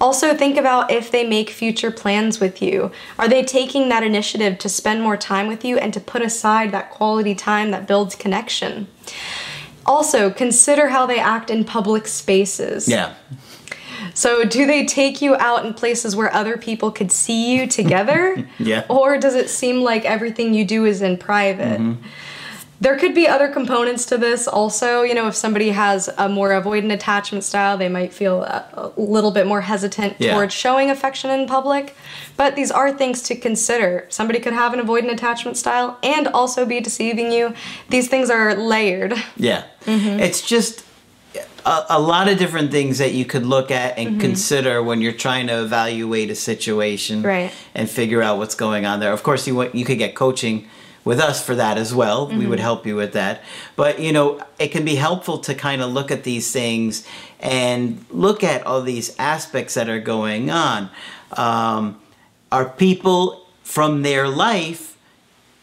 Also, 0.00 0.34
think 0.34 0.58
about 0.58 0.90
if 0.90 1.10
they 1.10 1.26
make 1.26 1.48
future 1.50 1.90
plans 1.90 2.40
with 2.40 2.60
you. 2.60 2.90
Are 3.18 3.28
they 3.28 3.42
taking 3.42 3.88
that 3.88 4.02
initiative 4.02 4.58
to 4.58 4.68
spend 4.68 5.02
more 5.02 5.16
time 5.16 5.46
with 5.46 5.64
you 5.64 5.78
and 5.78 5.94
to 5.94 6.00
put 6.00 6.22
aside 6.22 6.72
that 6.72 6.90
quality 6.90 7.34
time 7.34 7.70
that 7.70 7.86
builds 7.86 8.14
connection? 8.14 8.88
Also, 9.86 10.30
consider 10.30 10.88
how 10.88 11.06
they 11.06 11.18
act 11.18 11.50
in 11.50 11.64
public 11.64 12.06
spaces. 12.06 12.86
Yeah. 12.88 13.14
So, 14.14 14.44
do 14.44 14.66
they 14.66 14.84
take 14.84 15.22
you 15.22 15.36
out 15.36 15.64
in 15.64 15.72
places 15.72 16.14
where 16.14 16.32
other 16.34 16.58
people 16.58 16.90
could 16.90 17.10
see 17.10 17.56
you 17.56 17.66
together? 17.66 18.46
Yeah. 18.58 18.84
Or 18.88 19.18
does 19.18 19.34
it 19.34 19.48
seem 19.48 19.80
like 19.80 20.04
everything 20.04 20.54
you 20.54 20.64
do 20.64 20.84
is 20.84 21.02
in 21.02 21.16
private? 21.16 21.80
Mm-hmm. 21.80 22.06
There 22.82 22.96
could 22.98 23.14
be 23.14 23.28
other 23.28 23.48
components 23.48 24.06
to 24.06 24.18
this 24.18 24.48
also. 24.48 25.02
You 25.02 25.14
know, 25.14 25.28
if 25.28 25.36
somebody 25.36 25.68
has 25.70 26.10
a 26.18 26.28
more 26.28 26.50
avoidant 26.50 26.92
attachment 26.92 27.44
style, 27.44 27.78
they 27.78 27.88
might 27.88 28.12
feel 28.12 28.42
a, 28.42 28.92
a 28.96 29.00
little 29.00 29.30
bit 29.30 29.46
more 29.46 29.60
hesitant 29.60 30.16
Yeah. 30.18 30.32
towards 30.34 30.52
showing 30.52 30.90
affection 30.90 31.30
in 31.30 31.46
public. 31.46 31.94
But 32.36 32.56
these 32.56 32.72
are 32.72 32.90
things 32.92 33.22
to 33.28 33.36
consider. 33.36 34.06
Somebody 34.08 34.40
could 34.40 34.52
have 34.52 34.72
an 34.74 34.80
avoidant 34.84 35.12
attachment 35.12 35.56
style 35.56 35.96
and 36.02 36.26
also 36.28 36.66
be 36.66 36.80
deceiving 36.80 37.30
you. 37.30 37.54
These 37.88 38.08
things 38.08 38.30
are 38.30 38.54
layered. 38.56 39.14
Yeah. 39.36 39.62
Mm-hmm. 39.84 40.18
It's 40.26 40.42
just 40.54 40.84
a, 41.64 41.84
a 41.90 42.00
lot 42.00 42.26
of 42.28 42.36
different 42.36 42.72
things 42.72 42.98
that 42.98 43.12
you 43.12 43.24
could 43.24 43.46
look 43.46 43.70
at 43.70 43.96
Mm-hmm. 43.96 44.08
and 44.14 44.20
consider 44.20 44.82
when 44.82 45.00
you're 45.00 45.12
trying 45.26 45.46
to 45.46 45.62
evaluate 45.62 46.30
a 46.30 46.34
situation 46.34 47.22
Right. 47.22 47.52
and 47.76 47.88
figure 47.88 48.22
out 48.26 48.38
what's 48.38 48.56
going 48.56 48.86
on 48.86 48.98
there. 48.98 49.12
Of 49.12 49.22
course, 49.22 49.46
you 49.46 49.54
want, 49.54 49.74
you 49.74 49.84
could 49.84 49.98
get 49.98 50.16
coaching 50.16 50.66
with 51.04 51.18
us 51.20 51.44
for 51.44 51.54
that 51.56 51.78
as 51.78 51.92
well. 51.94 52.26
We 52.26 52.34
Mm-hmm. 52.34 52.48
would 52.50 52.60
help 52.60 52.86
you 52.86 52.96
with 52.96 53.12
that. 53.14 53.42
But, 53.76 53.98
you 54.00 54.12
know, 54.12 54.40
it 54.58 54.68
can 54.68 54.84
be 54.84 54.94
helpful 54.96 55.38
to 55.38 55.54
kind 55.54 55.82
of 55.82 55.92
look 55.92 56.10
at 56.10 56.22
these 56.24 56.52
things 56.52 57.06
and 57.40 58.04
look 58.10 58.44
at 58.44 58.64
all 58.66 58.82
these 58.82 59.14
aspects 59.18 59.74
that 59.74 59.88
are 59.88 59.98
going 60.00 60.50
on. 60.50 60.90
Um, 61.36 62.00
are 62.50 62.68
people 62.68 63.46
from 63.62 64.02
their 64.02 64.28
life 64.28 64.96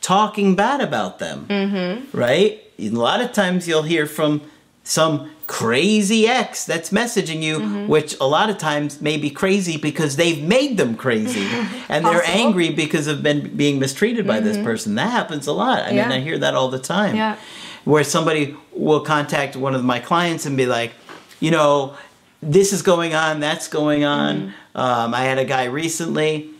talking 0.01 0.55
bad 0.55 0.81
about 0.81 1.19
them? 1.19 1.46
Mm-hmm. 1.50 2.17
Right? 2.17 2.63
A 2.77 2.89
lot 2.89 3.22
of 3.22 3.31
times 3.34 3.67
you'll 3.67 3.84
hear 3.84 4.05
from 4.05 4.41
some 4.84 5.31
crazy 5.50 6.27
ex 6.27 6.63
that's 6.63 6.91
messaging 6.91 7.41
you, 7.41 7.58
Mm-hmm. 7.60 7.88
which 7.88 8.15
a 8.22 8.27
lot 8.27 8.51
of 8.51 8.60
times 8.60 9.01
may 9.01 9.18
be 9.18 9.32
crazy 9.32 9.77
because 9.77 10.15
they've 10.15 10.44
made 10.44 10.77
them 10.77 10.96
crazy 10.96 11.41
and 11.89 12.06
they're. 12.06 12.22
Mm-hmm. 12.22 12.38
angry 12.46 12.70
because 12.70 13.08
of 13.08 13.24
been 13.24 13.56
being 13.58 13.79
mistreated 13.79 14.27
by 14.27 14.39
this 14.39 14.58
person. 14.58 14.94
That 14.96 15.10
happens 15.12 15.48
a 15.48 15.51
lot. 15.53 15.79
I 15.84 15.89
Yeah. 15.89 16.08
mean, 16.08 16.18
I 16.18 16.22
hear 16.22 16.38
that 16.38 16.53
all 16.53 16.70
the 16.70 16.77
time. 16.79 17.15
Yeah. 17.15 17.36
Where 17.84 18.03
somebody 18.03 18.56
will 18.74 19.00
contact 19.01 19.56
one 19.56 19.74
of 19.74 19.84
my 19.84 20.00
clients 20.00 20.46
and 20.46 20.56
be 20.56 20.68
like, 20.68 20.91
you 21.39 21.50
know, 21.50 21.96
this 22.44 22.72
is 22.72 22.82
going 22.84 23.15
on, 23.15 23.39
that's 23.39 23.68
going 23.68 24.03
on. 24.03 24.36
Mm-hmm. 24.36 24.77
Um, 24.79 25.13
I 25.15 25.22
had 25.24 25.39
a 25.39 25.46
guy 25.46 25.63
recently 25.65 26.51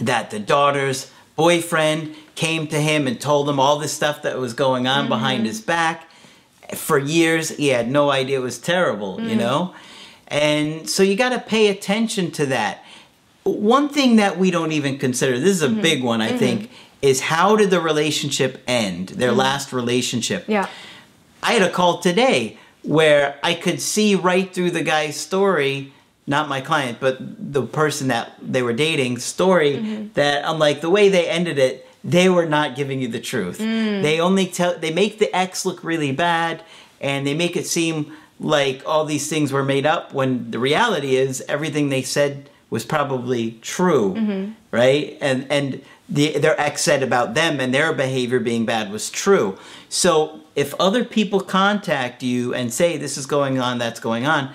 that 0.00 0.30
the 0.30 0.40
daughter's 0.40 1.10
boyfriend 1.36 2.16
came 2.34 2.66
to 2.66 2.80
him 2.80 3.06
and 3.06 3.20
told 3.20 3.48
him 3.48 3.60
all 3.60 3.78
this 3.78 3.92
stuff 3.92 4.22
that 4.22 4.38
was 4.38 4.52
going 4.54 4.86
on 4.88 5.02
Mm-hmm. 5.02 5.08
behind 5.08 5.46
his 5.46 5.60
back. 5.60 6.07
For 6.74 6.98
years, 6.98 7.50
he 7.50 7.68
had 7.68 7.90
no 7.90 8.10
idea 8.10 8.38
it 8.38 8.42
was 8.42 8.58
terrible, 8.58 9.20
you 9.20 9.34
Mm. 9.36 9.38
know? 9.38 9.74
And 10.28 10.88
so 10.88 11.02
you 11.02 11.16
got 11.16 11.30
to 11.30 11.38
pay 11.38 11.68
attention 11.68 12.30
to 12.32 12.46
that. 12.46 12.84
One 13.44 13.88
thing 13.88 14.16
that 14.16 14.38
we 14.38 14.50
don't 14.50 14.72
even 14.72 14.98
consider, 14.98 15.38
this 15.38 15.50
is 15.50 15.62
a 15.62 15.68
Mm-hmm. 15.68 15.80
big 15.80 16.02
one, 16.04 16.20
I 16.20 16.36
think, 16.36 16.70
is 17.00 17.20
how 17.22 17.56
did 17.56 17.70
the 17.70 17.80
relationship 17.80 18.62
end, 18.66 19.10
their 19.10 19.32
last 19.32 19.72
relationship? 19.72 20.42
Mm-hmm. 20.42 20.52
Yeah. 20.52 20.66
I 21.42 21.52
had 21.54 21.62
a 21.62 21.70
call 21.70 21.98
today 22.00 22.58
where 22.82 23.38
I 23.42 23.54
could 23.54 23.80
see 23.80 24.14
right 24.14 24.52
through 24.52 24.72
the 24.72 24.82
guy's 24.82 25.16
story, 25.16 25.92
not 26.26 26.48
my 26.48 26.60
client, 26.60 26.98
but 27.00 27.16
the 27.20 27.62
person 27.62 28.08
that 28.08 28.32
they 28.42 28.60
were 28.62 28.74
dating 28.74 29.18
story 29.18 29.76
Mm-hmm. 29.76 30.08
that 30.14 30.46
I'm 30.46 30.58
like 30.58 30.82
the 30.82 30.90
way 30.90 31.08
they 31.08 31.26
ended 31.28 31.58
it, 31.58 31.87
they 32.04 32.28
were 32.28 32.46
not 32.46 32.76
giving 32.76 33.00
you 33.02 33.08
the 33.08 33.20
truth. 33.20 33.58
Mm. 33.58 34.02
They 34.02 34.20
only 34.20 34.46
tell 34.46 34.78
they 34.78 34.92
make 34.92 35.18
the 35.18 35.34
ex 35.36 35.66
look 35.66 35.82
really 35.82 36.12
bad 36.12 36.62
and 37.00 37.26
they 37.26 37.34
make 37.34 37.56
it 37.56 37.66
seem 37.66 38.12
like 38.40 38.82
all 38.86 39.04
these 39.04 39.28
things 39.28 39.52
were 39.52 39.64
made 39.64 39.84
up 39.86 40.14
when 40.14 40.50
the 40.50 40.58
reality 40.58 41.16
is 41.16 41.42
everything 41.48 41.88
they 41.88 42.02
said 42.02 42.48
was 42.70 42.84
probably 42.84 43.52
true, 43.62 44.14
Mm-hmm. 44.14 44.52
right? 44.70 45.16
And 45.20 45.46
and 45.50 45.82
the, 46.08 46.38
their 46.38 46.58
ex 46.60 46.82
said 46.82 47.02
about 47.02 47.34
them 47.34 47.60
and 47.60 47.74
their 47.74 47.92
behavior 47.92 48.40
being 48.40 48.64
bad 48.64 48.90
was 48.90 49.10
true. 49.10 49.58
So 49.88 50.40
if 50.54 50.74
other 50.80 51.04
people 51.04 51.40
contact 51.40 52.22
you 52.22 52.54
and 52.54 52.72
say 52.72 52.96
this 52.96 53.18
is 53.18 53.26
going 53.26 53.58
on, 53.58 53.78
that's 53.78 54.00
going 54.00 54.24
on, 54.26 54.52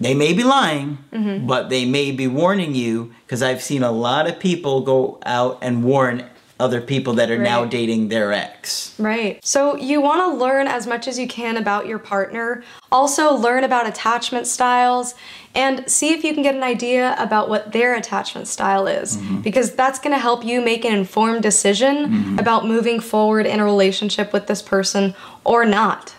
they 0.00 0.14
may 0.14 0.32
be 0.32 0.44
lying, 0.44 0.98
Mm-hmm. 1.12 1.46
but 1.46 1.70
they 1.70 1.84
may 1.84 2.10
be 2.12 2.26
warning 2.26 2.74
you 2.74 3.12
because 3.26 3.42
I've 3.42 3.62
seen 3.62 3.82
a 3.82 3.90
lot 3.92 4.28
of 4.28 4.38
people 4.40 4.80
go 4.82 5.18
out 5.24 5.58
and 5.62 5.84
warn 5.84 6.24
other 6.60 6.80
people 6.80 7.14
that 7.14 7.30
are 7.30 7.38
now 7.38 7.64
dating 7.64 8.08
their 8.08 8.32
ex. 8.32 8.94
Right. 8.98 9.44
So 9.44 9.76
you 9.76 10.00
want 10.00 10.20
to 10.20 10.38
learn 10.38 10.66
as 10.66 10.86
much 10.86 11.06
as 11.06 11.18
you 11.18 11.28
can 11.28 11.56
about 11.56 11.86
your 11.86 11.98
partner. 11.98 12.64
Also, 12.90 13.34
learn 13.34 13.62
about 13.62 13.86
attachment 13.86 14.46
styles 14.46 15.14
and 15.54 15.88
see 15.88 16.12
if 16.12 16.24
you 16.24 16.34
can 16.34 16.42
get 16.42 16.54
an 16.54 16.62
idea 16.62 17.14
about 17.18 17.48
what 17.48 17.72
their 17.72 17.94
attachment 17.94 18.48
style 18.48 18.86
is, 18.86 19.16
mm-hmm. 19.16 19.40
because 19.40 19.74
that's 19.74 19.98
going 19.98 20.12
to 20.12 20.18
help 20.18 20.44
you 20.44 20.60
make 20.60 20.84
an 20.84 20.92
informed 20.92 21.42
decision 21.42 21.96
mm-hmm. 21.96 22.38
about 22.38 22.66
moving 22.66 22.98
forward 22.98 23.46
in 23.46 23.60
a 23.60 23.64
relationship 23.64 24.32
with 24.32 24.46
this 24.46 24.62
person 24.62 25.14
or 25.44 25.64
not. 25.64 26.14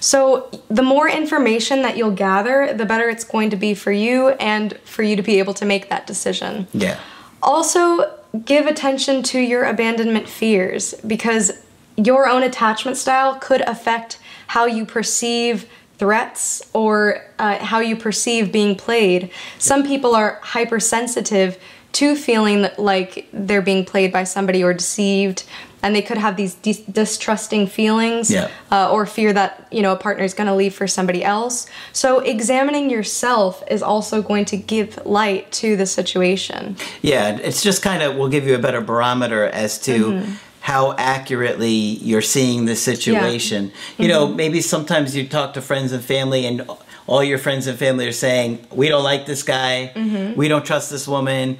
So, 0.00 0.50
the 0.68 0.82
more 0.82 1.08
information 1.08 1.82
that 1.82 1.96
you'll 1.96 2.10
gather, 2.10 2.72
the 2.72 2.86
better 2.86 3.08
it's 3.08 3.24
going 3.24 3.50
to 3.50 3.56
be 3.56 3.74
for 3.74 3.92
you 3.92 4.30
and 4.30 4.78
for 4.78 5.02
you 5.02 5.14
to 5.14 5.22
be 5.22 5.38
able 5.38 5.52
to 5.54 5.66
make 5.66 5.90
that 5.90 6.06
decision. 6.06 6.66
Yeah. 6.72 6.98
Also, 7.42 8.19
give 8.44 8.66
attention 8.66 9.22
to 9.24 9.38
your 9.38 9.64
abandonment 9.64 10.28
fears 10.28 10.94
because 11.06 11.52
your 11.96 12.28
own 12.28 12.42
attachment 12.42 12.96
style 12.96 13.34
could 13.36 13.60
affect 13.62 14.18
how 14.48 14.66
you 14.66 14.84
perceive 14.84 15.68
threats 15.98 16.62
or 16.72 17.22
uh, 17.38 17.58
how 17.58 17.80
you 17.80 17.94
perceive 17.94 18.50
being 18.50 18.74
played. 18.74 19.30
Some 19.58 19.84
people 19.84 20.14
are 20.14 20.38
hypersensitive 20.42 21.58
to 21.92 22.14
feeling 22.14 22.68
like 22.78 23.28
they're 23.32 23.62
being 23.62 23.84
played 23.84 24.12
by 24.12 24.24
somebody 24.24 24.62
or 24.62 24.72
deceived, 24.72 25.44
and 25.82 25.94
they 25.94 26.02
could 26.02 26.18
have 26.18 26.36
these 26.36 26.54
dis- 26.54 26.80
distrusting 26.80 27.66
feelings 27.66 28.30
Yeah. 28.30 28.48
uh, 28.70 28.90
or 28.90 29.06
fear 29.06 29.32
that 29.32 29.66
you 29.70 29.82
know 29.82 29.92
a 29.92 29.96
partner 29.96 30.24
is 30.24 30.34
going 30.34 30.46
to 30.46 30.54
leave 30.54 30.74
for 30.74 30.86
somebody 30.86 31.24
else. 31.24 31.66
So 31.92 32.20
examining 32.20 32.90
yourself 32.90 33.62
is 33.70 33.82
also 33.82 34.22
going 34.22 34.44
to 34.46 34.56
give 34.56 35.04
light 35.06 35.50
to 35.52 35.76
the 35.76 35.86
situation. 35.86 36.76
Yeah, 37.02 37.38
it's 37.38 37.62
just 37.62 37.82
kind 37.82 38.02
of 38.02 38.16
will 38.16 38.28
give 38.28 38.46
you 38.46 38.54
a 38.54 38.58
better 38.58 38.80
barometer 38.80 39.46
as 39.46 39.78
to 39.80 40.04
mm-hmm. 40.04 40.32
how 40.60 40.94
accurately 40.96 41.70
you're 41.70 42.22
seeing 42.22 42.66
the 42.66 42.76
situation. 42.76 43.72
You 43.98 44.08
know, 44.08 44.26
mm-hmm. 44.26 44.36
maybe 44.36 44.60
sometimes 44.60 45.16
you 45.16 45.26
talk 45.26 45.54
to 45.54 45.62
friends 45.62 45.92
and 45.92 46.04
family 46.04 46.46
and 46.46 46.68
all 47.06 47.24
your 47.24 47.38
friends 47.38 47.66
and 47.66 47.78
family 47.78 48.06
are 48.06 48.12
saying, 48.12 48.64
"We 48.70 48.88
don't 48.88 49.04
like 49.04 49.26
this 49.26 49.42
guy. 49.42 49.92
Mm-hmm. 49.94 50.38
We 50.38 50.48
don't 50.48 50.64
trust 50.64 50.90
this 50.90 51.08
woman." 51.08 51.58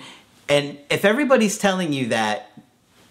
And 0.50 0.78
if 0.90 1.04
everybody's 1.04 1.56
telling 1.56 1.92
you 1.92 2.08
that, 2.08 2.50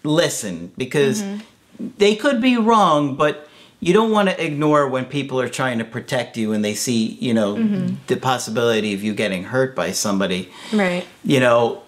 listen 0.04 0.72
because 0.76 1.22
mm-hmm. 1.22 1.88
they 1.98 2.14
could 2.14 2.40
be 2.40 2.56
wrong, 2.56 3.16
but 3.16 3.48
you 3.80 3.94
don't 3.94 4.10
want 4.10 4.28
to 4.28 4.44
ignore 4.44 4.86
when 4.88 5.06
people 5.06 5.40
are 5.40 5.48
trying 5.48 5.78
to 5.78 5.84
protect 5.84 6.36
you 6.36 6.52
and 6.52 6.62
they 6.64 6.74
see, 6.74 7.06
you 7.20 7.32
know, 7.32 7.54
mm-hmm. 7.54 7.94
the 8.06 8.16
possibility 8.16 8.92
of 8.92 9.02
you 9.02 9.14
getting 9.14 9.44
hurt 9.44 9.74
by 9.74 9.90
somebody 9.90 10.50
Right. 10.72 11.06
you 11.24 11.40
know, 11.40 11.82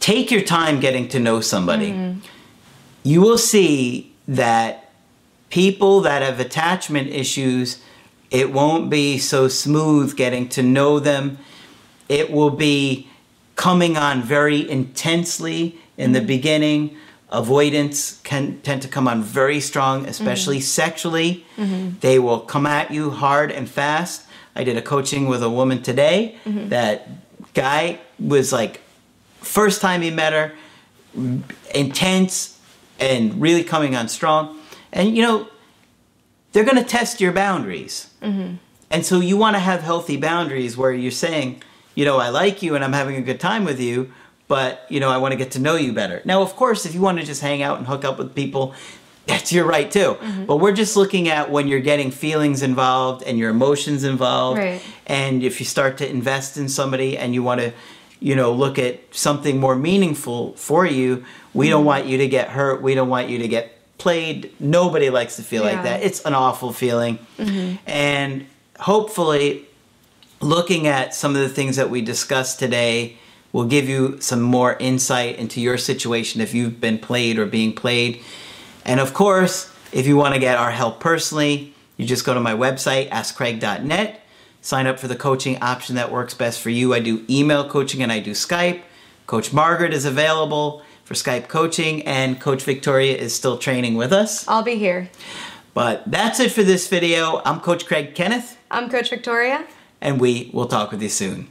take 0.00 0.30
your 0.30 0.42
time 0.42 0.80
getting 0.80 1.08
to 1.10 1.20
know 1.20 1.40
somebody. 1.40 1.92
Mm-hmm. 1.92 2.18
You 3.04 3.20
will 3.20 3.38
see 3.38 4.12
that 4.26 4.90
people 5.48 6.00
that 6.00 6.22
have 6.22 6.40
attachment 6.40 7.08
issues, 7.08 7.80
it 8.30 8.52
won't 8.52 8.90
be 8.90 9.18
so 9.18 9.46
smooth 9.46 10.16
getting 10.16 10.48
to 10.48 10.62
know 10.62 10.98
them. 10.98 11.38
It 12.08 12.32
will 12.32 12.50
be 12.50 13.08
coming 13.56 13.96
on 13.96 14.22
very 14.22 14.68
intensely 14.68 15.78
in 15.96 16.12
the 16.12 16.18
mm-hmm. 16.18 16.26
beginning. 16.26 16.96
Avoidance 17.30 18.20
can 18.22 18.60
tend 18.60 18.82
to 18.82 18.88
come 18.88 19.08
on 19.08 19.22
very 19.22 19.60
strong, 19.60 20.06
especially 20.06 20.58
mm-hmm. 20.58 20.62
sexually. 20.62 21.46
Mm-hmm. 21.56 21.98
They 22.00 22.18
will 22.18 22.40
come 22.40 22.66
at 22.66 22.90
you 22.90 23.10
hard 23.10 23.50
and 23.50 23.68
fast. 23.68 24.26
I 24.54 24.62
did 24.62 24.76
a 24.76 24.82
coaching 24.82 25.26
with 25.26 25.42
a 25.42 25.50
woman 25.50 25.82
today. 25.82 26.36
That 26.46 27.08
guy 27.54 27.98
was 28.20 28.52
like, 28.52 28.80
first 29.40 29.80
time 29.80 30.02
he 30.02 30.10
met 30.10 30.32
her, 30.32 30.52
intense 31.74 32.60
and 33.00 33.40
really 33.40 33.64
coming 33.64 33.96
on 33.96 34.08
strong. 34.08 34.60
And 34.92 35.16
you 35.16 35.22
know, 35.22 35.48
they're 36.52 36.64
going 36.64 36.76
to 36.76 36.84
test 36.84 37.20
your 37.20 37.32
boundaries. 37.32 38.10
And 38.90 39.04
so 39.04 39.18
you 39.18 39.36
want 39.36 39.56
to 39.56 39.60
have 39.60 39.82
healthy 39.82 40.16
boundaries 40.16 40.76
where 40.76 40.92
you're 40.92 41.10
saying, 41.10 41.62
you 41.94 42.04
know, 42.04 42.18
I 42.18 42.28
like 42.28 42.62
you 42.62 42.74
and 42.74 42.84
I'm 42.84 42.92
having 42.92 43.16
a 43.16 43.22
good 43.22 43.40
time 43.40 43.64
with 43.64 43.80
you, 43.80 44.12
but 44.48 44.86
you 44.88 45.00
know, 45.00 45.10
I 45.10 45.18
want 45.18 45.32
to 45.32 45.36
get 45.36 45.52
to 45.52 45.58
know 45.58 45.76
you 45.76 45.92
better. 45.92 46.22
Now, 46.24 46.42
of 46.42 46.56
course, 46.56 46.86
if 46.86 46.94
you 46.94 47.00
want 47.00 47.18
to 47.18 47.24
just 47.24 47.40
hang 47.40 47.62
out 47.62 47.78
and 47.78 47.86
hook 47.86 48.04
up 48.04 48.18
with 48.18 48.34
people, 48.34 48.74
that's 49.26 49.52
your 49.52 49.64
right 49.64 49.90
too. 49.90 50.16
Mm-hmm. 50.20 50.44
But 50.44 50.56
we're 50.56 50.72
just 50.72 50.96
looking 50.96 51.28
at 51.28 51.50
when 51.50 51.66
you're 51.66 51.80
getting 51.80 52.10
feelings 52.10 52.62
involved 52.62 53.22
and 53.22 53.38
your 53.38 53.50
emotions 53.50 54.04
involved. 54.04 54.58
Right. 54.58 54.82
And 55.06 55.42
if 55.42 55.60
you 55.60 55.66
start 55.66 55.98
to 55.98 56.08
invest 56.08 56.56
in 56.56 56.68
somebody 56.68 57.16
and 57.16 57.32
you 57.32 57.42
want 57.42 57.60
to, 57.60 57.72
you 58.20 58.36
know, 58.36 58.52
look 58.52 58.78
at 58.78 59.14
something 59.14 59.58
more 59.58 59.76
meaningful 59.76 60.54
for 60.54 60.86
you, 60.86 61.24
we 61.54 61.68
don't 61.68 61.80
mm-hmm. 61.80 61.86
want 61.86 62.06
you 62.06 62.18
to 62.18 62.28
get 62.28 62.48
hurt. 62.48 62.82
We 62.82 62.94
don't 62.94 63.08
want 63.08 63.28
you 63.28 63.38
to 63.38 63.48
get 63.48 63.78
played. 63.98 64.52
Nobody 64.60 65.08
likes 65.08 65.36
to 65.36 65.42
feel 65.42 65.64
Yeah. 65.64 65.72
like 65.72 65.82
that. 65.84 66.02
It's 66.02 66.20
an 66.22 66.34
awful 66.34 66.72
feeling. 66.72 67.18
Mm-hmm. 67.38 67.76
And 67.86 68.46
hopefully, 68.78 69.66
looking 70.44 70.86
at 70.86 71.14
some 71.14 71.34
of 71.34 71.40
the 71.40 71.48
things 71.48 71.76
that 71.76 71.90
we 71.90 72.02
discussed 72.02 72.58
today 72.58 73.16
will 73.52 73.64
give 73.64 73.88
you 73.88 74.20
some 74.20 74.42
more 74.42 74.76
insight 74.78 75.36
into 75.38 75.60
your 75.60 75.78
situation 75.78 76.40
if 76.40 76.52
you've 76.52 76.80
been 76.80 76.98
played 76.98 77.38
or 77.38 77.46
being 77.46 77.72
played. 77.72 78.22
And 78.84 79.00
of 79.00 79.14
course, 79.14 79.72
if 79.92 80.06
you 80.06 80.16
want 80.16 80.34
to 80.34 80.40
get 80.40 80.58
our 80.58 80.70
help 80.70 81.00
personally, 81.00 81.72
you 81.96 82.04
just 82.04 82.26
go 82.26 82.34
to 82.34 82.40
my 82.40 82.52
website, 82.52 83.08
askcraig.net, 83.08 84.20
sign 84.60 84.86
up 84.86 84.98
for 84.98 85.08
the 85.08 85.16
coaching 85.16 85.56
option 85.62 85.94
that 85.94 86.12
works 86.12 86.34
best 86.34 86.60
for 86.60 86.70
you. 86.70 86.92
I 86.92 87.00
do 87.00 87.24
email 87.30 87.68
coaching 87.68 88.02
and 88.02 88.12
I 88.12 88.20
do 88.20 88.32
Skype. 88.32 88.82
Coach 89.26 89.52
Margaret 89.52 89.94
is 89.94 90.04
available 90.04 90.82
for 91.04 91.14
Skype 91.14 91.48
coaching, 91.48 92.02
and 92.02 92.40
Coach 92.40 92.62
Victoria 92.62 93.14
is 93.16 93.34
still 93.34 93.58
training 93.58 93.94
with 93.94 94.12
us. 94.12 94.46
I'll 94.48 94.62
be 94.62 94.76
here. 94.76 95.10
But 95.74 96.02
that's 96.10 96.40
it 96.40 96.50
for 96.50 96.62
this 96.62 96.88
video. 96.88 97.42
I'm 97.44 97.60
Coach 97.60 97.86
Craig 97.86 98.14
Kenneth. 98.14 98.58
I'm 98.70 98.90
Coach 98.90 99.10
Victoria. 99.10 99.66
And 100.04 100.20
we 100.20 100.50
will 100.52 100.66
talk 100.66 100.92
with 100.92 101.02
you 101.02 101.08
soon. 101.08 101.48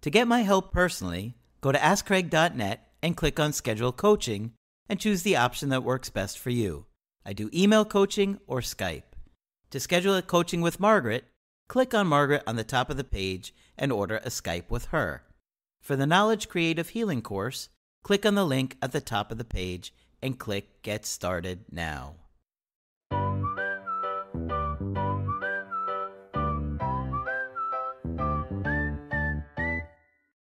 To 0.00 0.10
get 0.10 0.26
my 0.26 0.40
help 0.40 0.72
personally, 0.72 1.36
go 1.60 1.70
to 1.70 1.78
AskCraig.net 1.78 2.88
and 3.04 3.16
click 3.16 3.38
on 3.38 3.52
Schedule 3.52 3.92
Coaching 3.92 4.52
and 4.88 4.98
choose 4.98 5.22
the 5.22 5.36
option 5.36 5.68
that 5.68 5.84
works 5.84 6.10
best 6.10 6.40
for 6.40 6.50
you. 6.50 6.86
I 7.24 7.32
do 7.32 7.50
email 7.54 7.84
coaching 7.84 8.40
or 8.48 8.60
Skype. 8.60 9.04
To 9.70 9.78
schedule 9.78 10.16
a 10.16 10.22
coaching 10.22 10.60
with 10.60 10.80
Margaret, 10.80 11.24
click 11.68 11.94
on 11.94 12.08
Margaret 12.08 12.42
on 12.44 12.56
the 12.56 12.64
top 12.64 12.90
of 12.90 12.96
the 12.96 13.04
page 13.04 13.54
and 13.78 13.92
order 13.92 14.16
a 14.16 14.28
Skype 14.28 14.68
with 14.70 14.86
her. 14.86 15.22
For 15.80 15.94
the 15.94 16.06
Knowledge 16.06 16.48
Creative 16.48 16.88
Healing 16.88 17.22
course, 17.22 17.68
click 18.02 18.26
on 18.26 18.34
the 18.34 18.44
link 18.44 18.76
at 18.82 18.90
the 18.90 19.00
top 19.00 19.30
of 19.30 19.38
the 19.38 19.44
page 19.44 19.94
and 20.20 20.36
click 20.36 20.82
Get 20.82 21.06
Started 21.06 21.66
Now. 21.70 22.16